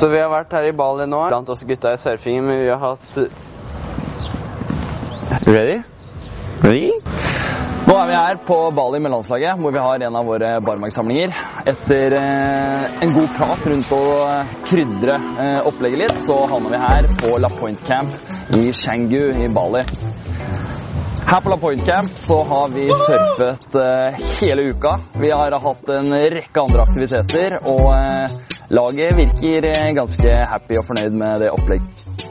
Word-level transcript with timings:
Så 0.00 0.08
vi 0.08 0.16
har 0.16 0.30
vært 0.32 0.54
her 0.56 0.64
i 0.64 0.72
Bali 0.72 1.04
nå, 1.04 1.18
blant 1.28 1.50
oss 1.52 1.60
gutta 1.68 1.90
i 1.92 1.98
surfingen, 2.00 2.46
men 2.48 2.62
vi 2.62 2.70
har 2.72 2.80
hatt 2.80 3.18
Ready? 5.44 5.82
Ready? 6.64 6.94
Nå 7.84 7.96
er 7.98 8.06
vi 8.08 8.14
her 8.16 8.38
på 8.46 8.56
Bali 8.76 9.00
med 9.04 9.12
landslaget, 9.12 9.60
hvor 9.60 9.74
vi 9.74 9.82
har 9.84 10.04
en 10.06 10.16
av 10.16 10.24
våre 10.24 10.54
barmarkssamlinger. 10.64 11.34
Etter 11.68 12.16
eh, 12.16 13.02
en 13.04 13.12
god 13.12 13.28
prat 13.36 13.66
rundt 13.72 13.92
å 13.92 14.00
eh, 14.24 14.54
krydre 14.70 15.16
eh, 15.44 15.58
opplegget 15.68 16.02
litt, 16.06 16.22
så 16.24 16.38
havner 16.48 16.72
vi 16.72 16.80
her 16.80 17.08
på 17.20 17.34
La 17.44 17.50
Point 17.60 17.82
Camp 17.84 18.56
i 18.56 18.72
Shangu 18.72 19.34
i 19.36 19.50
Bali. 19.52 19.82
Her 21.28 21.44
på 21.44 21.52
La 21.52 21.58
Point 21.60 21.84
Camp 21.86 22.16
så 22.16 22.40
har 22.54 22.72
vi 22.72 22.88
surfet 22.88 23.76
eh, 23.84 24.24
hele 24.38 24.70
uka. 24.72 24.96
Vi 25.20 25.34
har 25.34 25.60
hatt 25.66 25.92
en 25.98 26.08
rekke 26.38 26.64
andre 26.64 26.88
aktiviteter, 26.88 27.60
og 27.68 27.92
eh, 27.96 28.58
laget 28.70 29.10
virker 29.20 29.62
eh, 29.70 29.94
ganske 29.94 30.30
happy 30.52 30.74
og 30.80 30.84
fornøyd 30.84 31.14
med 31.22 31.32
det 31.42 31.50
opplegget. 31.50 32.29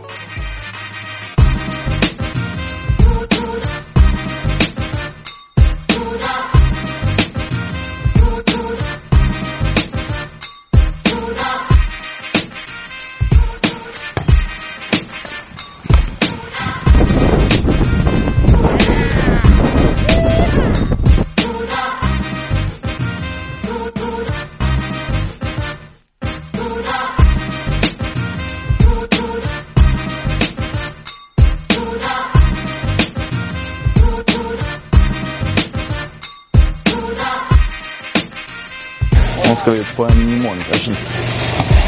мозговой 39.49 39.83
пневмонии. 39.83 41.78